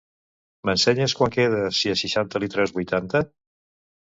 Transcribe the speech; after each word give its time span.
M'ensenyes 0.69 1.13
quant 1.19 1.35
queda 1.35 1.59
si 1.81 1.91
a 1.93 1.99
seixanta 2.01 2.43
li 2.45 2.51
treus 2.57 2.75
vuitanta? 2.79 3.23